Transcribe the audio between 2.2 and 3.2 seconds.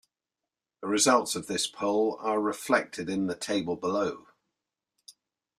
are reflected